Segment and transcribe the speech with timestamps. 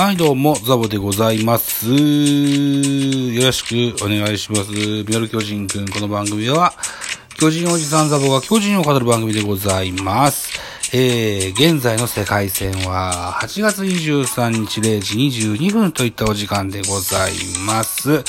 [0.00, 1.86] はい、どうも、ザボでございます。
[1.86, 4.70] よろしくお願いします。
[4.72, 6.72] ミドル巨人くん、この番組は、
[7.38, 10.58] 巨人おじさんザボが巨人を語る番組でございます。
[10.94, 17.32] えー、現在の世界戦は、8月23日0時22分といったお時間でござい
[17.66, 18.24] ます。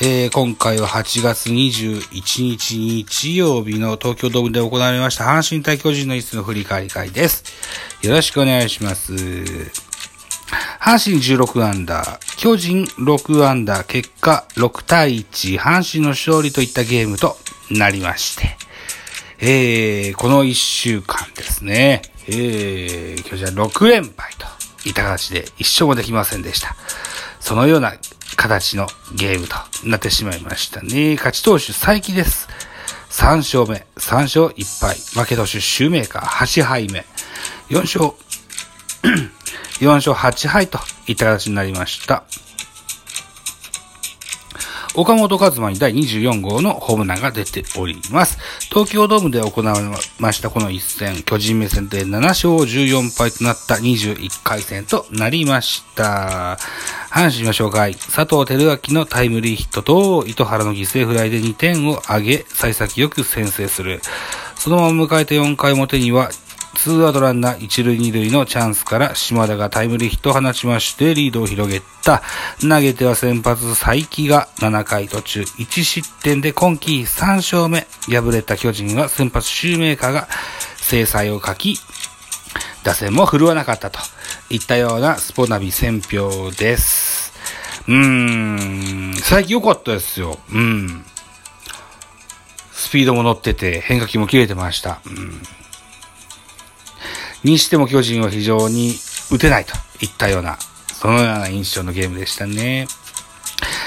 [0.00, 7.44] えー、今回は8月21日日曜日の東京ドームで行われました阪神対巨人の一戦の振り返り会です。
[8.00, 9.89] よろしくお願いします。
[10.90, 17.36] 阪神16アンダー、巨人6アンダー、結果6対1、阪神の勝利といったゲームと
[17.70, 18.56] なりまして、
[19.38, 26.74] えー、この1週間ですね、えー、巨人は6連敗といった形で1勝もできませんでした。
[27.38, 27.92] そのような
[28.34, 29.54] 形のゲームと
[29.88, 31.14] なってしまいましたね。
[31.14, 32.48] 勝ち投手再起です。
[33.10, 37.06] 3勝目、3勝1敗、負け投手シューメーカー8敗目、
[37.68, 38.12] 4勝、
[39.02, 42.24] 4勝8敗といった形になりました。
[44.96, 48.38] 岡本和真に第24号のホームランが出ております。
[48.70, 49.84] 東京ドームで行われ
[50.18, 56.58] ましたこの一戦、巨人目線で7勝14敗となった21回戦となりました。
[57.10, 64.00] 阪神は紹介、佐藤輝明のタイムリーヒットと糸原の犠牲フライで2点を挙げ、幸先よく先制する。
[64.56, 66.30] そのまま迎えた4回表には、
[66.80, 72.22] ツーアウトランナー1塁2塁のチャンスから島田がタイムリーヒットを放ちましてリードを広げた。
[72.62, 77.86] 投げては先発佐伯が7回途中1失点で今季3勝目。
[78.08, 80.28] 敗れた巨人は先発シューメーカーが
[80.78, 81.76] 制裁を書き、
[82.82, 83.98] 打線も振るわなかったと
[84.48, 87.34] いったようなスポナビ選評です。
[87.88, 90.38] うーん、最近良かったですよ。
[90.50, 91.04] うん。
[92.72, 95.02] スピードも乗ってて変化球も切れてました。
[95.04, 95.42] うん
[97.44, 98.94] にしても巨人は非常に
[99.30, 100.58] 打てないといったような、
[100.92, 102.86] そのような印象のゲームでしたね。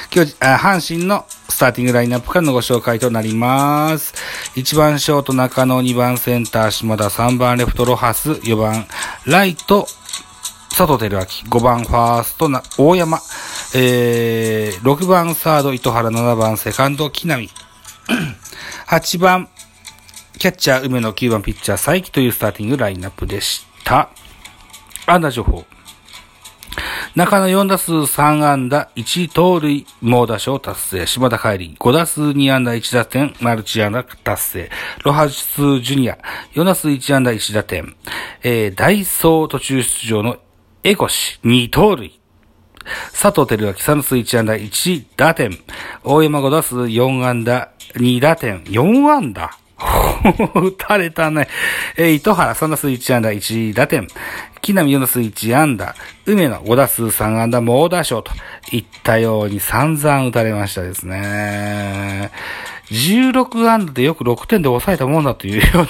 [0.10, 4.14] 巨人あ阪神のスターティングラインナップからのご紹介となります。
[4.56, 8.86] 1番ショート中野、2番センター島田、3番レフトロハス、4番
[9.26, 9.88] ライト
[10.76, 11.26] 佐藤輝明、
[11.60, 13.20] 5番ファーストな大山、
[13.76, 17.48] えー、6番サード糸原、7番セカンド木浪、
[18.90, 19.50] 8番
[20.38, 24.10] キャッチャー、梅野9番ピッチャー、佐伯というスターティングラインナップでした。
[25.06, 25.66] 安打情報。
[27.16, 31.06] 中野4打数3安打、1盗塁、猛打賞達成。
[31.06, 34.70] 島田帰り、5打数2安打1打点、マルチ安打達成。
[35.04, 36.18] ロハスジュニア、
[36.56, 37.96] 4打数1安打1打点。
[38.42, 40.38] えー、ダイソー途中出場の
[40.84, 42.20] エコシ、2盗塁。
[43.12, 45.52] 佐藤輝明3打数1安打1打点。
[46.04, 48.64] 大山5打数4安打2打点。
[48.64, 49.60] 4安打
[50.56, 51.48] 打たれたね。
[51.98, 54.08] えー、糸原3打数1安打1打点。
[54.62, 55.96] 木浪4打数1安打。
[56.26, 58.32] 梅野5打数3安打猛打賞と
[58.72, 62.32] いったように散々打たれましたですね。
[62.92, 65.86] 16安打でよく6点で抑えたもんだというよ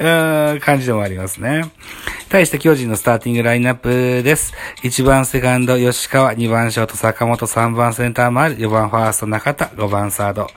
[0.00, 1.64] うな 感じでもありますね。
[2.34, 3.88] 対して巨人のスターティングラインナップ
[4.24, 4.54] です。
[4.82, 10.48] 1番セカンド吉川、2番ショート坂本、3番センター丸、4番ファースト中田、5番サード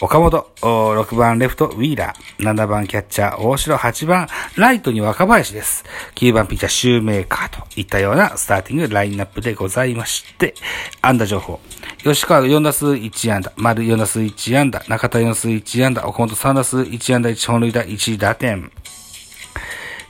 [0.00, 5.84] 岡本、6番レフトウィーラー、7番キャッチャー大城、8番ライトに若林です。
[6.14, 7.68] 9番ピッチャーシューメーカーと。
[7.78, 10.54] いったようなスターティングラインナップでございまして、
[11.02, 11.60] 安打情報。
[12.04, 17.28] 吉川4打数1安打、丸4打数1安打、中田4打数1安打、岡本3打数1安打。
[17.28, 18.70] 1本塁打1打点。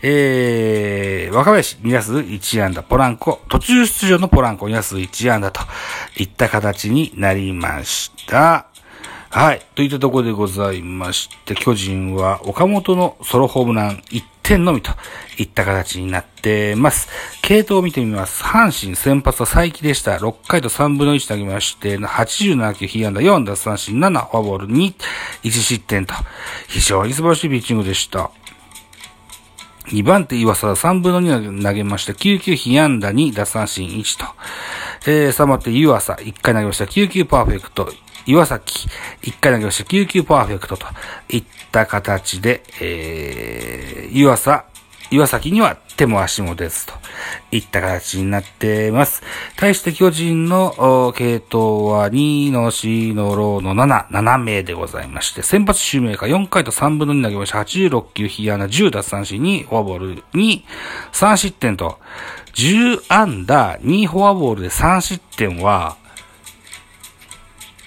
[0.02, 5.60] えー、若林2打数1安打、ポランコ、途中出場のポランコ2打数1安打と
[6.16, 8.66] いった形になりました。
[9.30, 9.60] はい。
[9.74, 14.90] といったところでございまして、巨人は岡本のソロホームラン1点のみと
[15.36, 17.08] いった形になってます。
[17.42, 18.42] 系統を見てみます。
[18.42, 20.16] 阪神先発は佐伯でした。
[20.16, 24.94] 6回と3分の1投げまして、87球、被安打4奪三振7、フォアボール2、
[25.42, 26.14] 1失点と、
[26.68, 28.30] 非常に素晴らしいピッチングでした。
[29.88, 32.12] 2番手岩佐3分の2投げました。
[32.12, 34.26] 9球被安打2、奪三振1と。
[35.06, 36.84] えー、3番手湯浅1回投げました。
[36.84, 37.92] 9球パーフェクト。
[38.26, 38.88] 岩崎、
[39.22, 39.88] 1回投げました。
[39.88, 40.86] 9球パーフェクトと
[41.30, 44.64] いった形で、えー、湯浅、
[45.10, 46.92] 岩崎には手も足も出ずと
[47.50, 49.22] いった形になっています。
[49.56, 57.58] 対して巨人の系統は2の4のローの7、7名でございまして、先発シューメーカー4回と3分の2投げました。
[57.60, 60.62] 86球、被安打10奪三振2、フォアボール2、
[61.12, 61.98] 3失点と、
[62.54, 65.96] 10アンダー2フォアボールで3失点は、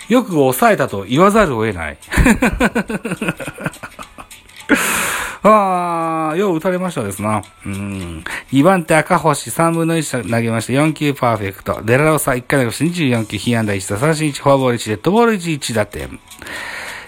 [0.10, 1.98] よく抑えたと言わざるを得ない。
[5.44, 7.42] あー、よう打たれましたですな。
[7.66, 8.24] うん。
[8.52, 11.82] 2番手赤星3分の1投げまして、4球パーフェクト。
[11.84, 16.20] デラロサ1回投げまして24球、被安打1打、三振1、フォアボール1、デッドボール1、1打点。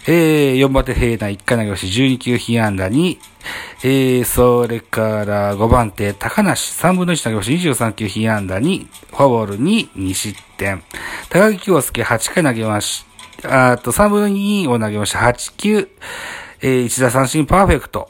[0.05, 3.17] えー、4番手平内1回投げまして12球被安打2、
[3.83, 10.83] えー、それから5番手高梨3分の1投げまして23球被安打2、フォアボール2、2失点。
[11.29, 13.05] 高木京介8回投げまし
[13.41, 15.89] たあと3分の2を投げまして8球、
[16.61, 18.09] えー、1打三振パーフェクト。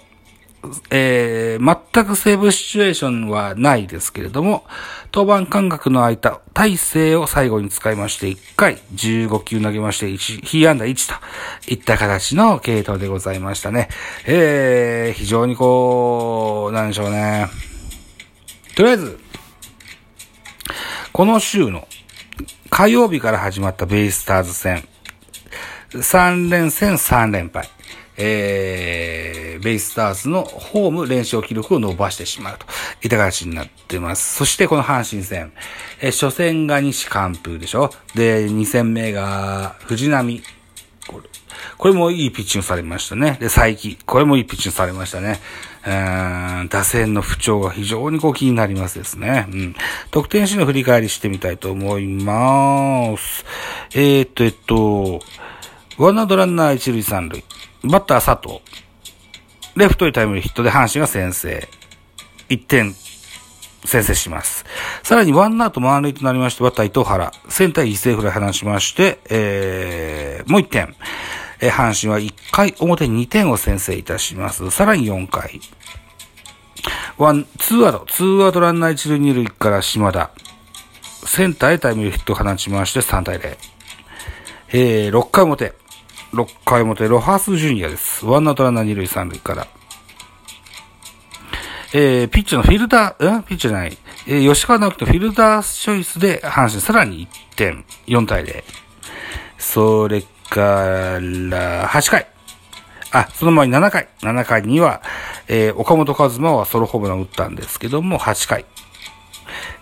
[0.89, 4.65] えー、全くセーブシチュエーションはないですけれども、
[5.11, 13.89] 当番間隔の空いた体勢を最後に使いまして、1回15球投げまして、1、被安打1といった形の系統でございましたね。
[14.25, 17.47] えー、非常にこう、なんでしょうね。
[18.75, 19.19] とりあえず、
[21.11, 21.87] この週の
[22.69, 24.83] 火曜日から始まったベイスターズ戦、
[25.91, 27.69] 3連戦3連敗。
[28.17, 32.65] えー、ベイスターズのホーム連勝記録を伸ばしてしまうと
[33.01, 34.35] いった形になってます。
[34.35, 35.51] そしてこの阪神戦、
[36.01, 37.91] えー、初戦が西関風でしょ？
[38.15, 40.41] で、2戦目が藤波。
[41.07, 41.29] これ
[41.77, 43.37] これもいいピッチングされましたね。
[43.39, 43.97] で、佐伯。
[44.05, 45.39] これもいいピッチングされましたね。
[45.85, 49.47] うーん、打線の不調が非常にこう気になりますですね。
[49.51, 49.75] うん。
[50.11, 53.45] 得点シーンの振り返りしてみたいと思います。
[53.93, 55.21] えー、っと、えっと、
[55.97, 57.43] ワンアウトランナー一塁三塁。
[57.83, 58.61] バッター佐藤。
[59.75, 61.67] レフトにタイムリーヒットで阪神が先制。
[62.49, 62.95] 1点
[63.85, 64.65] 先制します。
[65.03, 67.31] さらにワンアウト満塁となりまして、バッター伊藤原。
[67.49, 70.95] センター犠牲フライ離しまして、えー、もう1点。
[71.59, 74.71] えー、阪神は1回表に2点を先制いたします。
[74.71, 75.59] さらに4回。
[77.17, 80.31] ワン、ツーアウト、ツーアウトランナー一塁二塁から島田。
[81.25, 83.57] センターへタイムリーヒットを放ちまして3対0。
[84.69, 85.73] えー、6回表。
[86.33, 88.25] 6回表、ロハスジュニアです。
[88.25, 89.67] ワンアウトランナー二塁三塁から。
[91.93, 93.95] えー、ピッチのフィルダー、うんピッチじゃない。
[94.25, 98.63] えー、吉川尚輝のフィルダーチョイスで、阪神さらに1点、4対0。
[99.59, 101.19] それから、
[101.89, 102.27] 8回。
[103.11, 104.07] あ、その前に7回。
[104.21, 105.03] 7回には、
[105.47, 108.65] えー、岡本和真はソロホームラン打ったんですけども、8回。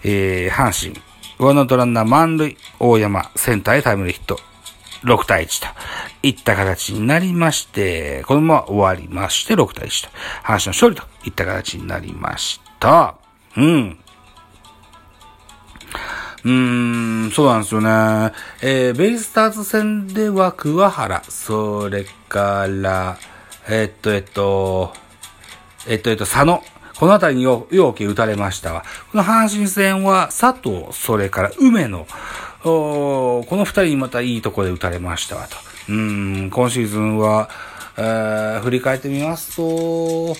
[0.04, 1.02] えー、阪神。
[1.40, 4.51] ワンアウトランナー満塁、大山、センターへタイムリーヒット。
[5.04, 5.68] 6対1と
[6.24, 10.10] いった形になりまして、このまま終わりまして、6対1と、
[10.44, 13.16] 阪神の勝利といった形になりました。
[13.58, 13.98] うん。
[16.44, 17.90] うーん、そうなんですよね。
[18.62, 23.18] えー、ベイスターズ戦では桑原、それから、
[23.70, 24.94] え、っと、えっと、
[25.88, 26.64] えっと、えっと、佐野。
[27.02, 28.84] このあたりによ、よ打たれましたわ。
[29.12, 32.06] この阪神戦は佐藤、それから梅野、
[32.64, 35.58] この二人にまたいいとこで打たれましたわと。
[35.90, 37.50] うん、今シーズンは、
[37.98, 40.36] えー、振り返ってみますと、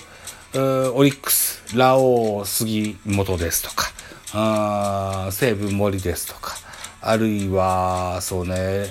[0.54, 3.90] えー、オリックス、ラオウ、杉本ですとか、
[4.34, 6.54] あ西武森ですとか、
[7.00, 8.86] あるいは、そうね、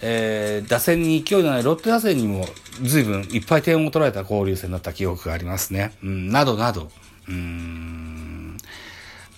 [0.00, 2.46] えー、打線に勢いのないロッテ打線にも
[2.82, 5.92] 随分いっぱい点を取られた交流戦だった記憶がありますね。
[6.02, 6.88] うん、などなど、
[7.28, 8.39] うん、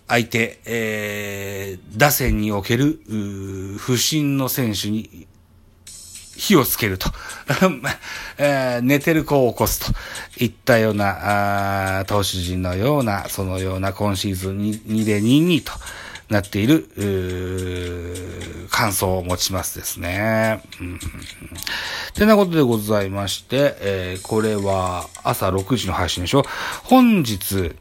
[0.08, 3.00] 相手、えー、打線における、
[3.78, 5.26] 不審の選手に
[6.37, 7.09] 火をつけると、
[8.38, 9.92] えー、寝てる子を起こすと。
[10.38, 15.73] いったような、あ投手陣のような、そのような今シーズン 2, 2で2-2と
[16.28, 16.88] なっている、
[18.71, 20.62] 感想を持ちますですね。
[20.80, 20.99] うん、
[22.14, 26.44] てなことでございまして、えー、これは朝6時の配信でしょ。
[26.85, 27.76] 本日、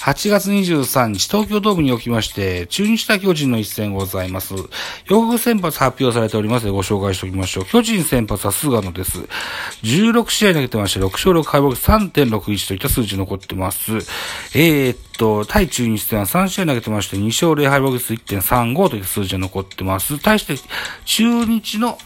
[0.00, 4.54] 8月23日、東京ドームにおきまして、中日対巨人の一戦ございます。
[4.54, 7.64] 予告先発発表されておりますのでご紹介しておきましょう。
[7.66, 9.18] 巨人先発は菅野です。
[9.82, 13.96] 16試合投げてまして、6勝6敗北3.61といった数字残ってます。
[14.54, 20.18] えー、っと、対中日戦は3試合投げてまして、2勝0敗北1.35といった数字が残ってます。
[20.20, 20.54] 対して、
[21.04, 21.98] 中日の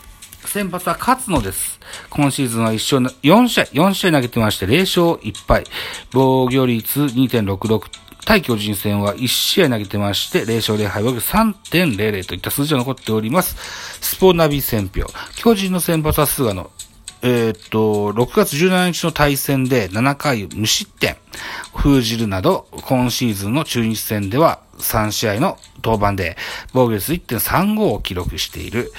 [0.52, 1.80] 先発は勝野です。
[2.11, 5.64] 今シーズンは1勝、4試合、4試合投げてまして、0勝1敗。
[6.12, 7.80] 防御率2.66。
[8.26, 13.56] 対巨人戦は1試合投げてまして、0勝0敗、防御3.00といった数字が残っております。
[14.02, 15.06] スポナビ戦票。
[15.37, 16.71] 巨人の先発は菅野。
[17.23, 21.16] えー、っと、6月17日の対戦で7回無失点
[21.75, 26.37] 封じるなど、今シーズンの中日戦では3試合の登板で
[26.75, 28.92] 防御率1.35を記録している。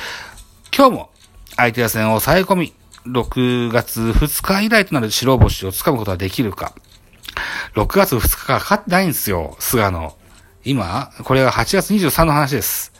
[0.75, 1.12] 今日も
[1.55, 2.73] 相手打線を抑え込み、
[3.05, 6.73] 6月2日以来となる白星をつかむことができるか。
[7.75, 10.15] 6月2日からかってないんですよ、菅野。
[10.63, 12.93] 今、これは8月23の話です。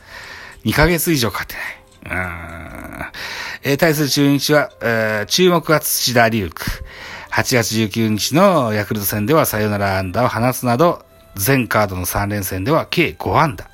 [0.65, 1.83] 2ヶ月以上かかってない。
[2.05, 3.05] うん。
[3.63, 6.65] えー、対する中日は、えー、注目は土田隆区。
[7.31, 11.05] 8月19日のヤクルト戦ではサヨナラ安打を放つなど、
[11.35, 13.69] 全カードの3連戦では計5安打。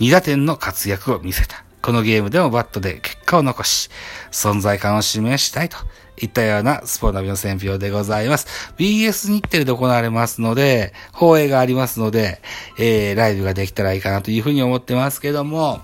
[0.00, 1.64] 2打点の活躍を見せた。
[1.88, 3.88] このゲームでもバットで結果を残し、
[4.30, 5.78] 存在感を示したいと
[6.18, 8.74] いったようなスポーナビの選評でございます。
[8.76, 12.42] BS 日程で行われますので、放映がありますので、
[12.78, 15.80] えー、ライブができたらいいかなというふうに思ってますけども、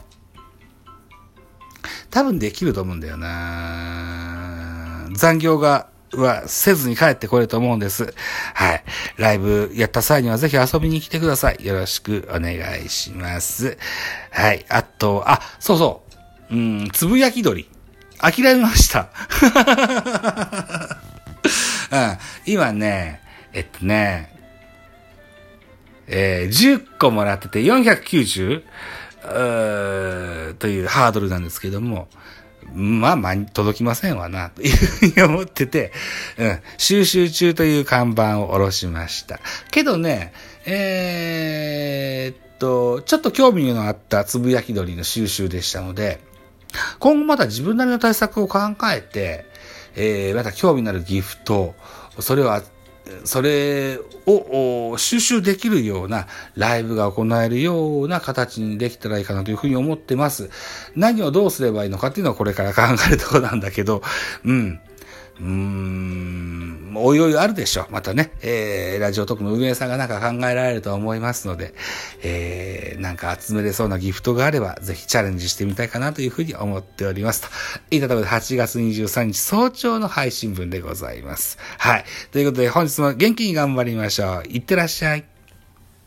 [2.11, 5.88] 多分できると思うんだよな残業が
[6.21, 8.14] はせずに帰ってこれると思うんです。
[8.54, 8.85] はい。
[9.16, 11.64] ライブやった際にはぜひ遊びに来てください。
[11.64, 12.54] よろしくお願
[12.85, 13.78] いします。
[14.30, 14.64] はい。
[14.68, 16.02] あと、あ、そうそ
[16.50, 16.54] う。
[16.54, 17.68] うん、つぶやき鳥。
[18.18, 19.09] 諦めました。
[21.90, 23.21] うん、今ね、
[23.52, 24.35] えっとね、
[26.06, 28.62] えー、10個もらってて490
[30.59, 32.09] というハードルなんですけども、
[32.75, 35.93] まあ、ま届きませんわな、というふうに思ってて、
[36.38, 39.40] うん、収集中という看板を下ろしました。
[39.71, 40.33] けどね、
[40.66, 46.21] えー、っと、ちょっと興味のあったつぶやき鳥の収集でしたので、
[46.99, 48.59] 今後また自分なりの対策を考
[48.93, 49.47] えて、
[49.97, 51.75] えー、また興味のあるギフト、
[52.19, 52.52] それを
[53.25, 60.50] それを収集できるようなライブが行えるような形にできたらいいかなというふうに思ってます。
[60.96, 64.02] 何をどうすればいいのかっていうのはこれから考えるところなんだけど、
[64.44, 64.80] うん。
[65.40, 67.86] うーん、おいおいあるでしょう。
[67.92, 71.74] またね、えー、ラジオトークの運営さんがなんか考えられると思いますので、
[72.22, 77.48] えー、なんか集めれそうなギフトがあれば、ぜひチャレンジしてみたいかなというふうに思っておりますと。
[77.90, 81.58] いたところで8月23日早朝の配信分でございます。
[81.78, 82.04] はい。
[82.30, 84.48] ということで本日も元気に頑張りましょう。
[84.48, 85.33] いってらっしゃい。